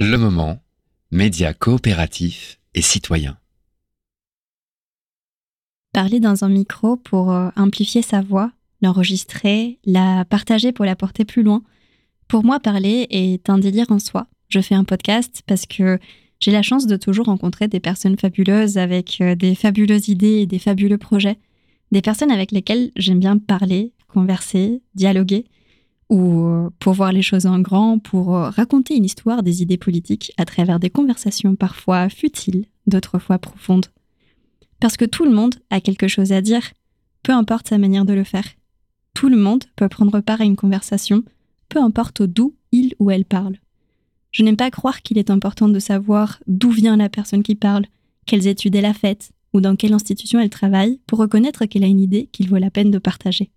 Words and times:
Le 0.00 0.16
moment, 0.16 0.62
médias 1.10 1.52
coopératifs 1.52 2.60
et 2.72 2.82
citoyens. 2.82 3.36
Parler 5.92 6.20
dans 6.20 6.44
un 6.44 6.48
micro 6.48 6.96
pour 6.96 7.32
euh, 7.32 7.48
amplifier 7.56 8.02
sa 8.02 8.20
voix, 8.20 8.52
l'enregistrer, 8.80 9.80
la 9.84 10.24
partager 10.24 10.70
pour 10.70 10.84
la 10.84 10.94
porter 10.94 11.24
plus 11.24 11.42
loin. 11.42 11.64
Pour 12.28 12.44
moi, 12.44 12.60
parler 12.60 13.08
est 13.10 13.50
un 13.50 13.58
délire 13.58 13.90
en 13.90 13.98
soi. 13.98 14.28
Je 14.48 14.60
fais 14.60 14.76
un 14.76 14.84
podcast 14.84 15.42
parce 15.48 15.66
que 15.66 15.98
j'ai 16.38 16.52
la 16.52 16.62
chance 16.62 16.86
de 16.86 16.96
toujours 16.96 17.26
rencontrer 17.26 17.66
des 17.66 17.80
personnes 17.80 18.16
fabuleuses 18.16 18.78
avec 18.78 19.20
euh, 19.20 19.34
des 19.34 19.56
fabuleuses 19.56 20.06
idées 20.06 20.42
et 20.42 20.46
des 20.46 20.60
fabuleux 20.60 20.98
projets. 20.98 21.40
Des 21.90 22.02
personnes 22.02 22.30
avec 22.30 22.52
lesquelles 22.52 22.92
j'aime 22.94 23.18
bien 23.18 23.36
parler, 23.36 23.94
converser, 24.06 24.80
dialoguer 24.94 25.44
ou 26.08 26.46
euh, 26.46 26.70
pour 26.78 26.94
voir 26.94 27.12
les 27.12 27.22
choses 27.22 27.46
en 27.46 27.60
grand, 27.60 27.98
pour 27.98 28.34
euh, 28.34 28.50
raconter 28.50 28.96
une 28.96 29.04
histoire 29.04 29.42
des 29.42 29.62
idées 29.62 29.76
politiques 29.76 30.32
à 30.36 30.44
travers 30.44 30.80
des 30.80 30.90
conversations 30.90 31.54
parfois 31.54 32.08
futiles, 32.08 32.66
d'autres 32.86 33.18
fois 33.18 33.38
profondes. 33.38 33.86
Parce 34.80 34.96
que 34.96 35.04
tout 35.04 35.24
le 35.24 35.32
monde 35.32 35.56
a 35.70 35.80
quelque 35.80 36.08
chose 36.08 36.32
à 36.32 36.40
dire, 36.40 36.62
peu 37.22 37.32
importe 37.32 37.68
sa 37.68 37.78
manière 37.78 38.04
de 38.04 38.14
le 38.14 38.24
faire. 38.24 38.46
Tout 39.14 39.28
le 39.28 39.36
monde 39.36 39.64
peut 39.76 39.88
prendre 39.88 40.20
part 40.20 40.40
à 40.40 40.44
une 40.44 40.56
conversation, 40.56 41.24
peu 41.68 41.80
importe 41.80 42.22
d'où 42.22 42.54
il 42.72 42.94
ou 42.98 43.10
elle 43.10 43.24
parle. 43.24 43.56
Je 44.30 44.42
n'aime 44.42 44.56
pas 44.56 44.70
croire 44.70 45.02
qu'il 45.02 45.18
est 45.18 45.30
important 45.30 45.68
de 45.68 45.78
savoir 45.78 46.38
d'où 46.46 46.70
vient 46.70 46.96
la 46.96 47.08
personne 47.08 47.42
qui 47.42 47.54
parle, 47.54 47.86
quelles 48.26 48.46
études 48.46 48.76
elle 48.76 48.84
a 48.84 48.94
faites, 48.94 49.32
ou 49.52 49.60
dans 49.60 49.76
quelle 49.76 49.94
institution 49.94 50.38
elle 50.38 50.50
travaille, 50.50 51.00
pour 51.06 51.18
reconnaître 51.18 51.64
qu'elle 51.64 51.84
a 51.84 51.88
une 51.88 52.00
idée 52.00 52.28
qu'il 52.30 52.48
vaut 52.48 52.58
la 52.58 52.70
peine 52.70 52.90
de 52.90 52.98
partager. 52.98 53.50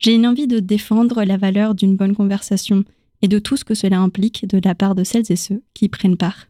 J'ai 0.00 0.14
une 0.14 0.26
envie 0.26 0.46
de 0.46 0.60
défendre 0.60 1.24
la 1.24 1.36
valeur 1.36 1.74
d'une 1.74 1.94
bonne 1.94 2.16
conversation 2.16 2.84
et 3.20 3.28
de 3.28 3.38
tout 3.38 3.58
ce 3.58 3.64
que 3.64 3.74
cela 3.74 4.00
implique 4.00 4.46
de 4.46 4.58
la 4.64 4.74
part 4.74 4.94
de 4.94 5.04
celles 5.04 5.30
et 5.30 5.36
ceux 5.36 5.62
qui 5.74 5.90
prennent 5.90 6.16
part. 6.16 6.46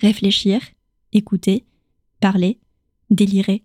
Réfléchir, 0.00 0.60
écouter, 1.12 1.64
parler, 2.20 2.58
délirer. 3.10 3.62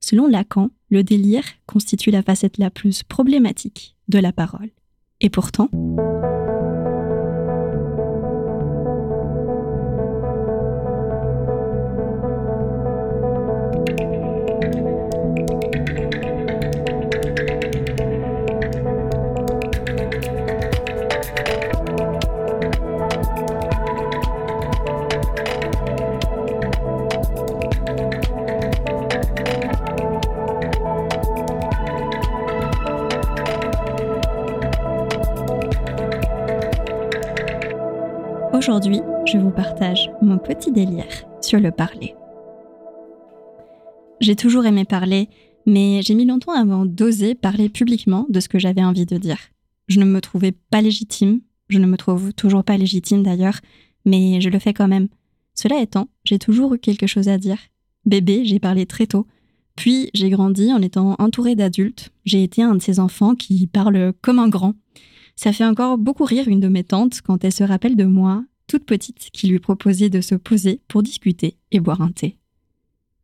Selon 0.00 0.26
Lacan, 0.26 0.70
le 0.90 1.04
délire 1.04 1.44
constitue 1.66 2.10
la 2.10 2.22
facette 2.22 2.58
la 2.58 2.70
plus 2.70 3.04
problématique 3.04 3.96
de 4.08 4.18
la 4.18 4.32
parole. 4.32 4.70
Et 5.20 5.30
pourtant, 5.30 5.70
Aujourd'hui, 38.68 39.00
je 39.26 39.38
vous 39.38 39.52
partage 39.52 40.10
mon 40.20 40.38
petit 40.38 40.72
délire 40.72 41.24
sur 41.40 41.60
le 41.60 41.70
parler. 41.70 42.16
J'ai 44.20 44.34
toujours 44.34 44.66
aimé 44.66 44.84
parler, 44.84 45.28
mais 45.66 46.02
j'ai 46.02 46.16
mis 46.16 46.24
longtemps 46.24 46.50
avant 46.50 46.84
d'oser 46.84 47.36
parler 47.36 47.68
publiquement 47.68 48.26
de 48.28 48.40
ce 48.40 48.48
que 48.48 48.58
j'avais 48.58 48.82
envie 48.82 49.06
de 49.06 49.18
dire. 49.18 49.38
Je 49.86 50.00
ne 50.00 50.04
me 50.04 50.20
trouvais 50.20 50.50
pas 50.50 50.82
légitime, 50.82 51.42
je 51.68 51.78
ne 51.78 51.86
me 51.86 51.96
trouve 51.96 52.32
toujours 52.32 52.64
pas 52.64 52.76
légitime 52.76 53.22
d'ailleurs, 53.22 53.60
mais 54.04 54.40
je 54.40 54.48
le 54.48 54.58
fais 54.58 54.74
quand 54.74 54.88
même. 54.88 55.06
Cela 55.54 55.80
étant, 55.80 56.08
j'ai 56.24 56.40
toujours 56.40 56.74
eu 56.74 56.80
quelque 56.80 57.06
chose 57.06 57.28
à 57.28 57.38
dire. 57.38 57.58
Bébé, 58.04 58.44
j'ai 58.44 58.58
parlé 58.58 58.84
très 58.84 59.06
tôt. 59.06 59.28
Puis 59.76 60.10
j'ai 60.12 60.28
grandi 60.28 60.72
en 60.72 60.82
étant 60.82 61.14
entourée 61.20 61.54
d'adultes. 61.54 62.10
J'ai 62.24 62.42
été 62.42 62.64
un 62.64 62.74
de 62.74 62.82
ces 62.82 62.98
enfants 62.98 63.36
qui 63.36 63.68
parlent 63.68 64.12
comme 64.22 64.40
un 64.40 64.48
grand. 64.48 64.74
Ça 65.36 65.52
fait 65.52 65.66
encore 65.66 65.98
beaucoup 65.98 66.24
rire 66.24 66.48
une 66.48 66.58
de 66.58 66.66
mes 66.66 66.82
tantes 66.82 67.20
quand 67.20 67.44
elle 67.44 67.52
se 67.52 67.62
rappelle 67.62 67.94
de 67.94 68.06
moi, 68.06 68.42
toute 68.66 68.84
petite, 68.84 69.30
qui 69.32 69.48
lui 69.48 69.58
proposait 69.58 70.10
de 70.10 70.20
se 70.20 70.34
poser 70.34 70.80
pour 70.88 71.02
discuter 71.02 71.56
et 71.70 71.80
boire 71.80 72.00
un 72.00 72.10
thé. 72.10 72.38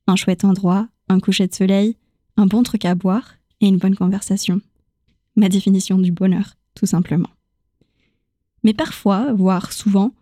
Un 0.06 0.16
chouette 0.16 0.44
endroit, 0.44 0.88
un 1.08 1.20
coucher 1.20 1.46
de 1.46 1.54
soleil, 1.54 1.96
un 2.36 2.46
bon 2.46 2.62
truc 2.62 2.84
à 2.84 2.94
boire 2.94 3.34
et 3.60 3.66
une 3.66 3.78
bonne 3.78 3.94
conversation. 3.94 4.60
Ma 5.36 5.48
définition 5.48 5.98
du 5.98 6.12
bonheur, 6.12 6.56
tout 6.74 6.86
simplement. 6.86 7.30
Mais 8.64 8.74
parfois, 8.74 9.32
voire 9.32 9.72
souvent, 9.72 10.12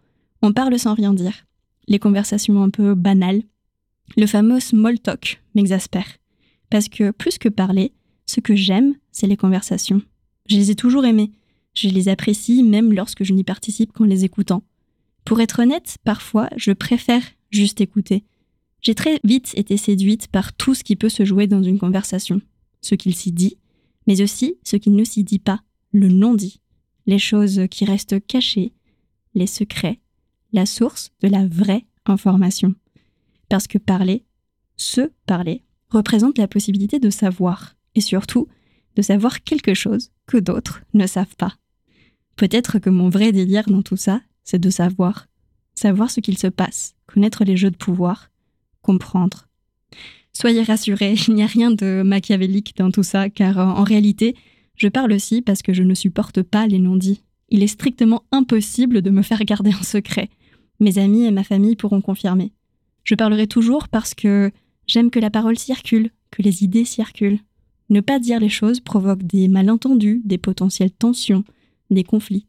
on 0.43 0.53
parle 0.53 0.79
sans 0.79 0.95
rien 0.95 1.13
dire. 1.13 1.47
Les 1.89 1.99
conversations 1.99 2.63
un 2.63 2.71
peu 2.71 2.95
banales. 2.95 3.43
Le 4.17 4.27
fameux 4.27 4.61
small 4.61 4.99
talk 4.99 5.43
m'exaspère. 5.55 6.07
Parce 6.71 6.89
que 6.89 7.11
plus 7.11 7.39
que 7.39 7.49
parler, 7.49 7.93
ce 8.27 8.41
que 8.41 8.55
j'aime, 8.55 8.95
c'est 9.11 9.27
les 9.27 9.37
conversations. 9.37 10.03
Je 10.47 10.57
les 10.57 10.71
ai 10.71 10.77
toujours 10.77 11.05
aimées, 11.05 11.33
je 11.75 11.89
les 11.89 12.09
apprécie 12.09 12.63
même 12.63 12.93
lorsque 12.93 13.25
je 13.25 13.33
n'y 13.33 13.45
participe 13.45 13.93
qu'en 13.93 14.05
les 14.05 14.25
écoutant. 14.25 14.63
Pour 15.25 15.41
être 15.41 15.61
honnête, 15.61 15.97
parfois, 16.05 16.49
je 16.57 16.73
préfère 16.73 17.23
juste 17.51 17.81
écouter. 17.81 18.25
J'ai 18.81 18.95
très 18.95 19.21
vite 19.25 19.53
été 19.57 19.77
séduite 19.77 20.29
par 20.29 20.55
tout 20.55 20.75
ce 20.75 20.85
qui 20.85 20.97
peut 20.97 21.09
se 21.09 21.25
jouer 21.25 21.47
dans 21.47 21.63
une 21.63 21.79
conversation. 21.79 22.41
Ce 22.81 22.95
qu'il 22.95 23.15
s'y 23.15 23.33
dit, 23.33 23.59
mais 24.07 24.23
aussi 24.23 24.57
ce 24.65 24.77
qu'il 24.77 24.95
ne 24.95 25.05
s'y 25.05 25.23
dit 25.23 25.39
pas, 25.39 25.63
le 25.93 26.09
non-dit, 26.09 26.61
les 27.07 27.19
choses 27.19 27.63
qui 27.71 27.85
restent 27.85 28.25
cachées, 28.27 28.73
les 29.35 29.47
secrets, 29.47 30.01
la 30.53 30.67
source 30.67 31.11
de 31.21 31.29
la 31.29 31.47
vraie 31.47 31.87
information. 32.07 32.75
Parce 33.49 33.67
que 33.67 33.79
parler, 33.79 34.25
se 34.77 35.11
parler, 35.27 35.63
représente 35.91 36.39
la 36.39 36.49
possibilité 36.49 36.99
de 36.99 37.11
savoir, 37.11 37.77
et 37.95 38.01
surtout 38.01 38.49
de 38.97 39.03
savoir 39.03 39.43
quelque 39.43 39.75
chose 39.75 40.11
que 40.27 40.39
d'autres 40.39 40.83
ne 40.95 41.07
savent 41.07 41.37
pas. 41.37 41.57
Peut-être 42.37 42.79
que 42.79 42.91
mon 42.91 43.09
vrai 43.09 43.33
délire 43.33 43.69
dans 43.69 43.83
tout 43.83 43.97
ça, 43.97 44.23
c'est 44.45 44.59
de 44.59 44.71
savoir. 44.71 45.27
Savoir 45.75 46.11
ce 46.11 46.21
qu'il 46.21 46.39
se 46.39 46.47
passe, 46.47 46.95
connaître 47.07 47.45
les 47.45 47.57
jeux 47.57 47.71
de 47.71 47.77
pouvoir, 47.77 48.31
comprendre. 48.83 49.49
Soyez 50.33 50.63
rassurés, 50.63 51.15
il 51.29 51.35
n'y 51.35 51.43
a 51.43 51.47
rien 51.47 51.71
de 51.71 52.03
machiavélique 52.05 52.77
dans 52.77 52.91
tout 52.91 53.03
ça, 53.03 53.31
car 53.31 53.59
euh, 53.59 53.65
en 53.65 53.85
réalité, 53.85 54.37
je 54.77 54.89
parle 54.89 55.13
aussi 55.13 55.43
parce 55.43 55.63
que 55.63 55.73
je 55.73 55.83
ne 55.83 55.95
supporte 55.95 56.43
pas 56.43 56.67
les 56.67 56.79
non-dits. 56.79 57.23
Il 57.49 57.63
est 57.63 57.69
strictement 57.69 58.23
impossible 58.33 59.03
de 59.03 59.11
me 59.11 59.23
faire 59.23 59.45
garder 59.45 59.71
un 59.73 59.83
secret. 59.83 60.29
Mes 60.79 60.99
amis 60.99 61.27
et 61.27 61.31
ma 61.31 61.45
famille 61.45 61.77
pourront 61.77 62.01
confirmer. 62.01 62.53
Je 63.05 63.15
parlerai 63.15 63.47
toujours 63.47 63.89
parce 63.89 64.15
que 64.15 64.51
j'aime 64.87 65.11
que 65.11 65.19
la 65.19 65.31
parole 65.31 65.59
circule, 65.59 66.11
que 66.31 66.43
les 66.43 66.63
idées 66.63 66.85
circulent. 66.85 67.41
Ne 67.91 68.01
pas 68.01 68.21
dire 68.21 68.39
les 68.39 68.49
choses 68.49 68.81
provoque 68.81 69.25
des 69.25 69.49
malentendus, 69.49 70.23
des 70.25 70.39
potentielles 70.39 70.93
tensions, 70.93 71.45
des 71.91 72.05
conflits. 72.05 72.47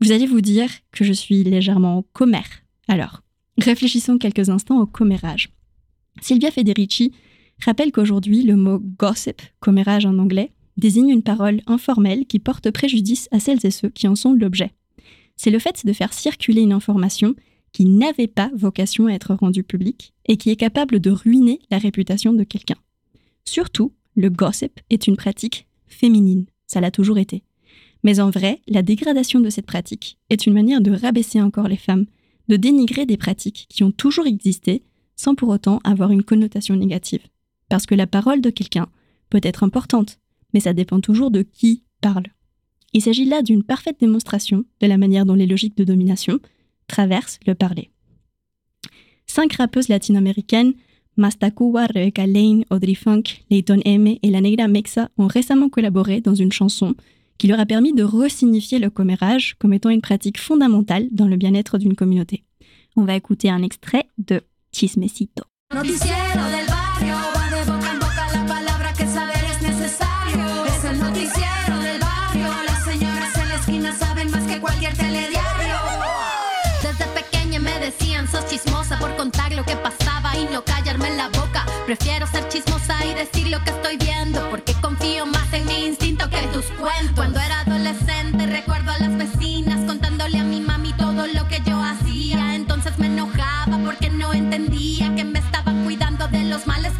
Vous 0.00 0.12
allez 0.12 0.26
vous 0.26 0.40
dire 0.40 0.70
que 0.92 1.04
je 1.04 1.12
suis 1.12 1.44
légèrement 1.44 2.06
commère. 2.14 2.62
Alors, 2.88 3.20
réfléchissons 3.58 4.16
quelques 4.16 4.48
instants 4.48 4.80
au 4.80 4.86
commérage. 4.86 5.50
Silvia 6.22 6.50
Federici 6.50 7.12
rappelle 7.62 7.92
qu'aujourd'hui, 7.92 8.42
le 8.42 8.56
mot 8.56 8.78
gossip, 8.78 9.42
commérage 9.60 10.06
en 10.06 10.18
anglais, 10.18 10.52
désigne 10.78 11.10
une 11.10 11.22
parole 11.22 11.60
informelle 11.66 12.24
qui 12.26 12.38
porte 12.38 12.70
préjudice 12.70 13.28
à 13.30 13.40
celles 13.40 13.64
et 13.66 13.70
ceux 13.70 13.90
qui 13.90 14.08
en 14.08 14.14
sont 14.14 14.32
l'objet. 14.32 14.72
C'est 15.36 15.50
le 15.50 15.58
fait 15.58 15.84
de 15.84 15.92
faire 15.92 16.14
circuler 16.14 16.62
une 16.62 16.72
information 16.72 17.34
qui 17.72 17.84
n'avait 17.84 18.26
pas 18.26 18.50
vocation 18.54 19.06
à 19.06 19.12
être 19.12 19.34
rendue 19.34 19.64
publique 19.64 20.14
et 20.26 20.38
qui 20.38 20.48
est 20.48 20.56
capable 20.56 20.98
de 21.00 21.10
ruiner 21.10 21.60
la 21.70 21.78
réputation 21.78 22.32
de 22.32 22.44
quelqu'un. 22.44 22.78
Surtout 23.44 23.92
le 24.16 24.30
gossip 24.30 24.80
est 24.88 25.06
une 25.06 25.16
pratique 25.16 25.66
féminine, 25.86 26.46
ça 26.66 26.80
l'a 26.80 26.90
toujours 26.90 27.18
été. 27.18 27.42
Mais 28.02 28.20
en 28.20 28.30
vrai, 28.30 28.60
la 28.66 28.82
dégradation 28.82 29.40
de 29.40 29.50
cette 29.50 29.66
pratique 29.66 30.18
est 30.30 30.46
une 30.46 30.54
manière 30.54 30.80
de 30.80 30.92
rabaisser 30.92 31.40
encore 31.40 31.68
les 31.68 31.76
femmes, 31.76 32.06
de 32.48 32.56
dénigrer 32.56 33.06
des 33.06 33.16
pratiques 33.16 33.66
qui 33.68 33.84
ont 33.84 33.92
toujours 33.92 34.26
existé 34.26 34.82
sans 35.16 35.34
pour 35.34 35.50
autant 35.50 35.80
avoir 35.84 36.10
une 36.10 36.22
connotation 36.22 36.76
négative. 36.76 37.22
Parce 37.68 37.86
que 37.86 37.94
la 37.94 38.06
parole 38.06 38.40
de 38.40 38.50
quelqu'un 38.50 38.88
peut 39.28 39.40
être 39.42 39.62
importante, 39.62 40.18
mais 40.54 40.60
ça 40.60 40.72
dépend 40.72 41.00
toujours 41.00 41.30
de 41.30 41.42
qui 41.42 41.84
parle. 42.00 42.26
Il 42.92 43.02
s'agit 43.02 43.26
là 43.26 43.42
d'une 43.42 43.62
parfaite 43.62 44.00
démonstration 44.00 44.64
de 44.80 44.86
la 44.86 44.98
manière 44.98 45.26
dont 45.26 45.34
les 45.34 45.46
logiques 45.46 45.76
de 45.76 45.84
domination 45.84 46.40
traversent 46.88 47.38
le 47.46 47.54
parler. 47.54 47.90
Cinq 49.26 49.54
rappeuses 49.54 49.88
latino-américaines 49.88 50.74
Mastacuba, 51.16 51.86
Rebecca 51.86 52.26
Lane, 52.26 52.64
Audrey 52.70 52.94
Funk, 52.94 53.22
Leighton 53.50 53.80
M 53.84 54.06
et 54.06 54.30
la 54.30 54.40
Negra 54.40 54.68
Mexa 54.68 55.10
ont 55.18 55.26
récemment 55.26 55.68
collaboré 55.68 56.20
dans 56.20 56.34
une 56.34 56.50
chanson 56.50 56.94
qui 57.40 57.46
leur 57.46 57.58
a 57.58 57.64
permis 57.64 57.94
de 57.94 58.02
resignifier 58.02 58.78
le 58.78 58.90
commérage 58.90 59.56
comme 59.58 59.72
étant 59.72 59.88
une 59.88 60.02
pratique 60.02 60.38
fondamentale 60.38 61.08
dans 61.10 61.26
le 61.26 61.36
bien-être 61.36 61.78
d'une 61.78 61.94
communauté. 61.96 62.44
On 62.96 63.04
va 63.06 63.14
écouter 63.14 63.48
un 63.48 63.62
extrait 63.62 64.04
de 64.18 64.42
Chismecito. 64.72 65.44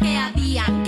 Que 0.01 0.17
había. 0.17 0.80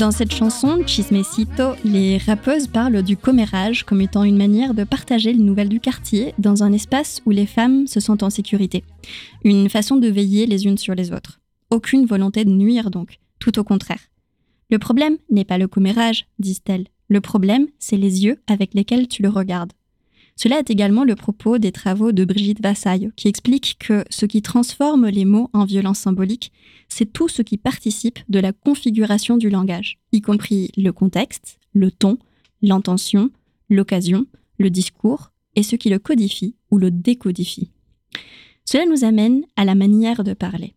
Dans 0.00 0.10
cette 0.10 0.32
chanson, 0.32 0.78
Chismecito, 0.86 1.74
les 1.84 2.16
rappeuses 2.16 2.68
parlent 2.68 3.02
du 3.02 3.18
commérage 3.18 3.84
comme 3.84 4.00
étant 4.00 4.24
une 4.24 4.38
manière 4.38 4.72
de 4.72 4.84
partager 4.84 5.30
les 5.30 5.42
nouvelles 5.42 5.68
du 5.68 5.78
quartier 5.78 6.32
dans 6.38 6.62
un 6.62 6.72
espace 6.72 7.20
où 7.26 7.30
les 7.30 7.44
femmes 7.44 7.86
se 7.86 8.00
sentent 8.00 8.22
en 8.22 8.30
sécurité. 8.30 8.82
Une 9.44 9.68
façon 9.68 9.96
de 9.96 10.08
veiller 10.08 10.46
les 10.46 10.64
unes 10.64 10.78
sur 10.78 10.94
les 10.94 11.12
autres. 11.12 11.42
Aucune 11.68 12.06
volonté 12.06 12.46
de 12.46 12.50
nuire 12.50 12.90
donc, 12.90 13.18
tout 13.40 13.58
au 13.58 13.62
contraire. 13.62 14.00
Le 14.70 14.78
problème 14.78 15.18
n'est 15.28 15.44
pas 15.44 15.58
le 15.58 15.68
commérage, 15.68 16.24
disent-elles. 16.38 16.86
Le 17.10 17.20
problème, 17.20 17.66
c'est 17.78 17.98
les 17.98 18.24
yeux 18.24 18.40
avec 18.46 18.72
lesquels 18.72 19.06
tu 19.06 19.20
le 19.20 19.28
regardes. 19.28 19.74
Cela 20.42 20.58
est 20.58 20.70
également 20.70 21.04
le 21.04 21.16
propos 21.16 21.58
des 21.58 21.70
travaux 21.70 22.12
de 22.12 22.24
Brigitte 22.24 22.62
Vassaille, 22.62 23.10
qui 23.14 23.28
explique 23.28 23.76
que 23.78 24.06
ce 24.08 24.24
qui 24.24 24.40
transforme 24.40 25.06
les 25.06 25.26
mots 25.26 25.50
en 25.52 25.66
violence 25.66 25.98
symbolique, 25.98 26.50
c'est 26.88 27.12
tout 27.12 27.28
ce 27.28 27.42
qui 27.42 27.58
participe 27.58 28.20
de 28.30 28.38
la 28.38 28.54
configuration 28.54 29.36
du 29.36 29.50
langage, 29.50 29.98
y 30.12 30.22
compris 30.22 30.70
le 30.78 30.92
contexte, 30.92 31.58
le 31.74 31.90
ton, 31.90 32.16
l'intention, 32.62 33.28
l'occasion, 33.68 34.24
le 34.58 34.70
discours, 34.70 35.30
et 35.56 35.62
ce 35.62 35.76
qui 35.76 35.90
le 35.90 35.98
codifie 35.98 36.56
ou 36.70 36.78
le 36.78 36.90
décodifie. 36.90 37.70
Cela 38.64 38.86
nous 38.86 39.04
amène 39.04 39.44
à 39.56 39.66
la 39.66 39.74
manière 39.74 40.24
de 40.24 40.32
parler. 40.32 40.74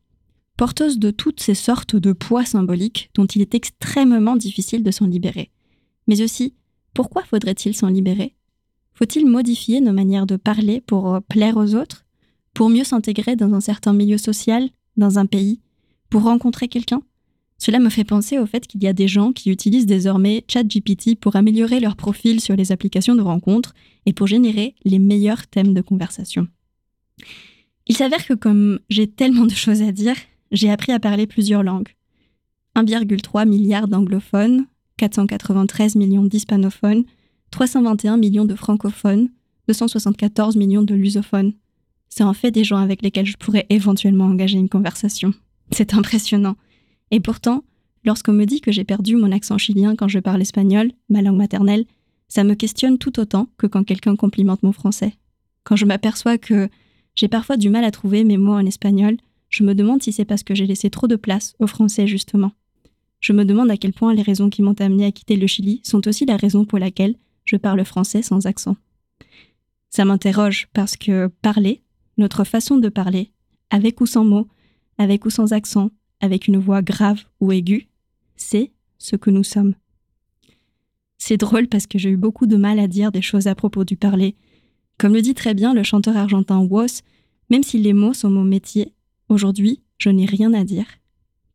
Porteuse 0.58 1.00
de 1.00 1.10
toutes 1.10 1.40
ces 1.40 1.56
sortes 1.56 1.96
de 1.96 2.12
poids 2.12 2.44
symboliques 2.44 3.12
dont 3.16 3.28
il 3.28 3.42
est 3.42 3.56
extrêmement 3.56 4.36
difficile 4.36 4.84
de 4.84 4.92
s'en 4.92 5.08
libérer. 5.08 5.52
Mais 6.08 6.22
aussi, 6.22 6.54
pourquoi 6.94 7.24
faudrait-il 7.24 7.74
s'en 7.74 7.88
libérer? 7.88 8.36
Faut-il 8.94 9.26
modifier 9.26 9.82
nos 9.82 9.94
manières 9.94 10.26
de 10.26 10.36
parler 10.36 10.82
pour 10.82 11.16
euh, 11.16 11.20
plaire 11.20 11.58
aux 11.58 11.76
autres? 11.76 12.06
Pour 12.54 12.70
mieux 12.70 12.84
s'intégrer 12.84 13.36
dans 13.36 13.54
un 13.54 13.62
certain 13.62 13.94
milieu 13.94 14.18
social, 14.18 14.70
dans 14.98 15.18
un 15.18 15.26
pays? 15.26 15.60
Pour 16.10 16.24
rencontrer 16.24 16.68
quelqu'un? 16.68 17.02
Cela 17.58 17.80
me 17.80 17.90
fait 17.90 18.04
penser 18.04 18.38
au 18.38 18.46
fait 18.46 18.68
qu'il 18.68 18.84
y 18.84 18.88
a 18.88 18.94
des 18.94 19.08
gens 19.08 19.32
qui 19.32 19.50
utilisent 19.50 19.86
désormais 19.86 20.44
ChatGPT 20.48 21.16
pour 21.16 21.36
améliorer 21.36 21.80
leur 21.80 21.96
profil 21.96 22.42
sur 22.42 22.56
les 22.56 22.72
applications 22.72 23.16
de 23.16 23.22
rencontres 23.22 23.74
et 24.06 24.14
pour 24.14 24.28
générer 24.28 24.76
les 24.84 25.00
meilleurs 25.00 25.48
thèmes 25.48 25.74
de 25.74 25.82
conversation. 25.82 26.48
Il 27.88 27.96
s'avère 27.96 28.26
que 28.26 28.34
comme 28.34 28.80
j'ai 28.90 29.08
tellement 29.08 29.46
de 29.46 29.54
choses 29.54 29.82
à 29.82 29.92
dire, 29.92 30.16
j'ai 30.52 30.70
appris 30.70 30.92
à 30.92 31.00
parler 31.00 31.26
plusieurs 31.26 31.64
langues. 31.64 31.90
1,3 32.76 33.48
milliard 33.48 33.88
d'anglophones, 33.88 34.66
493 34.98 35.96
millions 35.96 36.24
d'hispanophones, 36.24 37.06
321 37.54 38.18
millions 38.18 38.46
de 38.46 38.56
francophones, 38.56 39.30
274 39.68 40.56
millions 40.56 40.82
de 40.82 40.96
lusophones. 40.96 41.54
C'est 42.10 42.24
en 42.24 42.34
fait 42.34 42.50
des 42.50 42.64
gens 42.64 42.78
avec 42.78 43.04
lesquels 43.04 43.28
je 43.28 43.38
pourrais 43.38 43.68
éventuellement 43.70 44.26
engager 44.26 44.58
une 44.58 44.70
conversation. 44.70 45.36
C'est 45.70 45.94
impressionnant. 45.94 46.56
Et 47.12 47.20
pourtant, 47.20 47.64
lorsqu'on 48.06 48.34
me 48.34 48.46
dit 48.46 48.60
que 48.60 48.72
j'ai 48.72 48.84
perdu 48.84 49.18
mon 49.18 49.32
accent 49.32 49.60
chilien 49.60 49.96
quand 49.96 50.08
je 50.08 50.18
parle 50.18 50.42
espagnol, 50.42 50.92
ma 51.10 51.22
langue 51.22 51.38
maternelle, 51.38 51.86
ça 52.28 52.44
me 52.44 52.56
questionne 52.56 52.98
tout 52.98 53.20
autant 53.20 53.48
que 53.60 53.68
quand 53.68 53.84
quelqu'un 53.84 54.16
complimente 54.16 54.64
mon 54.64 54.72
français. 54.72 55.14
Quand 55.64 55.76
je 55.76 55.86
m'aperçois 55.86 56.40
que 56.40 56.70
j'ai 57.14 57.28
parfois 57.28 57.56
du 57.56 57.70
mal 57.70 57.84
à 57.84 57.92
trouver 57.92 58.24
mes 58.24 58.38
mots 58.38 58.56
en 58.56 58.66
espagnol, 58.66 59.18
je 59.50 59.64
me 59.64 59.76
demande 59.76 60.02
si 60.02 60.12
c'est 60.12 60.26
parce 60.26 60.42
que 60.42 60.56
j'ai 60.56 60.66
laissé 60.66 60.90
trop 60.90 61.06
de 61.06 61.16
place 61.16 61.54
au 61.60 61.68
français 61.68 62.08
justement. 62.08 62.52
Je 63.20 63.32
me 63.32 63.46
demande 63.46 63.70
à 63.70 63.78
quel 63.78 63.94
point 63.94 64.16
les 64.16 64.24
raisons 64.24 64.50
qui 64.50 64.64
m'ont 64.64 64.74
amené 64.80 65.06
à 65.06 65.12
quitter 65.12 65.36
le 65.36 65.46
Chili 65.46 65.82
sont 65.84 66.08
aussi 66.08 66.26
la 66.26 66.36
raison 66.36 66.66
pour 66.66 66.80
laquelle 66.80 67.16
je 67.46 67.56
parle 67.56 67.84
français 67.86 68.22
sans 68.22 68.46
accent. 68.46 68.76
Ça 69.90 70.06
m'interroge 70.06 70.68
parce 70.74 70.98
que 70.98 71.28
parler, 71.42 71.82
notre 72.18 72.44
façon 72.44 72.78
de 72.78 72.90
parler, 72.90 73.32
avec 73.70 74.02
ou 74.02 74.06
sans 74.06 74.26
mots, 74.26 74.48
avec 74.98 75.26
ou 75.26 75.30
sans 75.30 75.54
accent, 75.54 75.92
avec 76.20 76.48
une 76.48 76.58
voix 76.58 76.82
grave 76.82 77.24
ou 77.40 77.52
aiguë, 77.52 77.88
c'est 78.36 78.72
ce 78.98 79.16
que 79.16 79.30
nous 79.30 79.44
sommes. 79.44 79.76
C'est 81.18 81.38
drôle 81.38 81.68
parce 81.68 81.88
que 81.88 81.98
j'ai 81.98 82.10
eu 82.10 82.18
beaucoup 82.18 82.48
de 82.48 82.58
mal 82.58 82.80
à 82.80 82.88
dire 82.88 83.12
des 83.12 83.22
choses 83.22 83.48
à 83.48 83.56
propos 83.56 83.86
du 83.86 83.96
parler. 83.96 84.36
Comme 84.98 85.14
le 85.14 85.22
dit 85.22 85.34
très 85.34 85.54
bien 85.54 85.74
le 85.74 85.84
chanteur 85.84 86.18
argentin 86.18 86.60
Woz, 86.60 87.02
même 87.50 87.64
si 87.64 87.78
les 87.78 87.94
mots 87.94 88.14
sont 88.14 88.30
mon 88.30 88.44
métier, 88.44 88.94
aujourd'hui, 89.30 89.82
je 89.98 90.10
n'ai 90.10 90.26
rien 90.26 90.54
à 90.54 90.64
dire. 90.64 90.86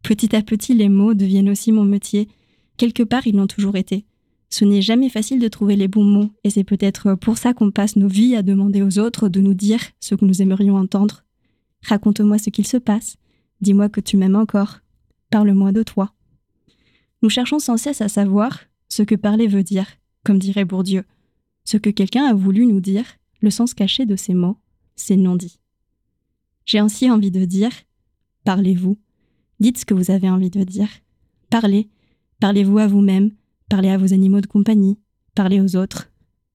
Petit 0.02 0.34
à 0.34 0.42
petit, 0.42 0.74
les 0.74 0.88
mots 0.88 1.14
deviennent 1.14 1.50
aussi 1.50 1.72
mon 1.72 1.84
métier. 1.84 2.28
Quelque 2.76 3.02
part, 3.02 3.26
ils 3.26 3.36
l'ont 3.36 3.46
toujours 3.46 3.76
été. 3.76 4.06
Ce 4.50 4.64
n'est 4.64 4.82
jamais 4.82 5.10
facile 5.10 5.40
de 5.40 5.48
trouver 5.48 5.76
les 5.76 5.88
bons 5.88 6.04
mots, 6.04 6.30
et 6.42 6.50
c'est 6.50 6.64
peut-être 6.64 7.14
pour 7.14 7.36
ça 7.36 7.52
qu'on 7.52 7.70
passe 7.70 7.96
nos 7.96 8.08
vies 8.08 8.34
à 8.34 8.42
demander 8.42 8.82
aux 8.82 8.98
autres 8.98 9.28
de 9.28 9.40
nous 9.40 9.54
dire 9.54 9.80
ce 10.00 10.14
que 10.14 10.24
nous 10.24 10.40
aimerions 10.40 10.76
entendre. 10.76 11.24
Raconte-moi 11.82 12.38
ce 12.38 12.50
qu'il 12.50 12.66
se 12.66 12.78
passe. 12.78 13.16
Dis-moi 13.60 13.88
que 13.88 14.00
tu 14.00 14.16
m'aimes 14.16 14.36
encore. 14.36 14.80
Parle-moi 15.30 15.72
de 15.72 15.82
toi. 15.82 16.14
Nous 17.22 17.28
cherchons 17.28 17.58
sans 17.58 17.76
cesse 17.76 18.00
à 18.00 18.08
savoir 18.08 18.60
ce 18.88 19.02
que 19.02 19.14
parler 19.14 19.46
veut 19.46 19.62
dire, 19.62 19.86
comme 20.24 20.38
dirait 20.38 20.64
Bourdieu. 20.64 21.04
Ce 21.64 21.76
que 21.76 21.90
quelqu'un 21.90 22.24
a 22.24 22.34
voulu 22.34 22.66
nous 22.66 22.80
dire, 22.80 23.04
le 23.40 23.50
sens 23.50 23.74
caché 23.74 24.06
de 24.06 24.16
ces 24.16 24.34
mots, 24.34 24.56
c'est 24.96 25.16
non 25.16 25.36
dit. 25.36 25.58
J'ai 26.64 26.78
ainsi 26.78 27.10
envie 27.10 27.30
de 27.30 27.44
dire 27.44 27.72
parlez-vous. 28.44 28.98
Dites 29.60 29.78
ce 29.78 29.84
que 29.84 29.94
vous 29.94 30.10
avez 30.10 30.30
envie 30.30 30.50
de 30.50 30.64
dire. 30.64 30.88
Parlez. 31.50 31.90
Parlez-vous 32.40 32.78
à 32.78 32.86
vous-même, 32.86 33.32
parlez 33.68 33.90
à 33.90 33.98
vos 33.98 34.12
animaux 34.12 34.40
de 34.40 34.46
compagnie, 34.46 34.98
parlez 35.34 35.60
aux 35.60 35.76
autres. 35.76 36.10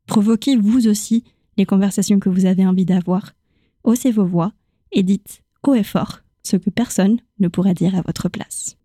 Provoquez 0.07 0.55
vous 0.57 0.87
aussi 0.87 1.23
les 1.57 1.65
conversations 1.65 2.19
que 2.19 2.29
vous 2.29 2.45
avez 2.45 2.65
envie 2.65 2.85
d'avoir. 2.85 3.33
Haussez 3.83 4.11
vos 4.11 4.25
voix 4.25 4.53
et 4.91 5.03
dites 5.03 5.41
haut 5.65 5.75
et 5.75 5.83
fort 5.83 6.19
ce 6.43 6.57
que 6.57 6.69
personne 6.69 7.19
ne 7.39 7.47
pourra 7.47 7.73
dire 7.73 7.95
à 7.95 8.01
votre 8.01 8.29
place. 8.29 8.75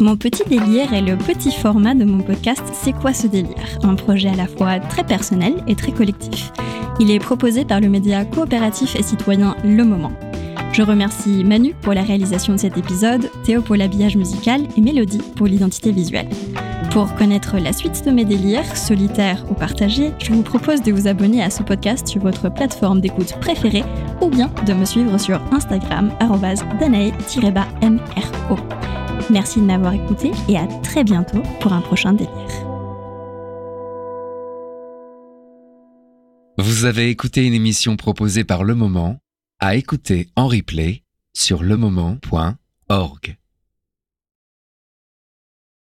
Mon 0.00 0.16
petit 0.16 0.44
délire 0.48 0.94
est 0.94 1.02
le 1.02 1.18
petit 1.18 1.52
format 1.52 1.94
de 1.94 2.04
mon 2.04 2.22
podcast 2.22 2.62
C'est 2.72 2.94
quoi 2.94 3.12
ce 3.12 3.26
délire? 3.26 3.78
Un 3.82 3.96
projet 3.96 4.30
à 4.30 4.34
la 4.34 4.46
fois 4.46 4.80
très 4.80 5.04
personnel 5.04 5.62
et 5.66 5.76
très 5.76 5.92
collectif. 5.92 6.52
Il 6.98 7.10
est 7.10 7.18
proposé 7.18 7.66
par 7.66 7.80
le 7.80 7.90
média 7.90 8.24
coopératif 8.24 8.96
et 8.96 9.02
citoyen 9.02 9.54
Le 9.62 9.84
Moment. 9.84 10.12
Je 10.72 10.82
remercie 10.82 11.44
Manu 11.44 11.74
pour 11.82 11.92
la 11.92 12.02
réalisation 12.02 12.54
de 12.54 12.58
cet 12.58 12.78
épisode, 12.78 13.28
Théo 13.44 13.60
pour 13.60 13.76
l'habillage 13.76 14.16
musical 14.16 14.62
et 14.76 14.80
Mélodie 14.80 15.20
pour 15.36 15.46
l'identité 15.46 15.92
visuelle. 15.92 16.28
Pour 16.90 17.14
connaître 17.14 17.56
la 17.58 17.72
suite 17.72 18.04
de 18.04 18.10
mes 18.10 18.24
délires, 18.24 18.76
solitaires 18.76 19.44
ou 19.48 19.54
partagés, 19.54 20.12
je 20.18 20.32
vous 20.32 20.42
propose 20.42 20.82
de 20.82 20.90
vous 20.90 21.06
abonner 21.06 21.40
à 21.40 21.48
ce 21.48 21.62
podcast 21.62 22.08
sur 22.08 22.20
votre 22.20 22.52
plateforme 22.52 23.00
d'écoute 23.00 23.38
préférée 23.40 23.84
ou 24.20 24.28
bien 24.28 24.52
de 24.66 24.72
me 24.72 24.84
suivre 24.84 25.16
sur 25.16 25.40
Instagram 25.52 26.12
danae-mro. 26.80 28.56
Merci 29.30 29.60
de 29.60 29.66
m'avoir 29.66 29.94
écouté 29.94 30.32
et 30.48 30.56
à 30.56 30.66
très 30.82 31.04
bientôt 31.04 31.42
pour 31.60 31.72
un 31.72 31.80
prochain 31.80 32.12
délire. 32.12 32.30
Vous 36.58 36.86
avez 36.86 37.08
écouté 37.08 37.46
une 37.46 37.54
émission 37.54 37.96
proposée 37.96 38.42
par 38.42 38.64
Le 38.64 38.74
Moment, 38.74 39.20
à 39.60 39.76
écouter 39.76 40.28
en 40.34 40.48
replay 40.48 41.04
sur 41.34 41.62
lemoment.org. 41.62 43.39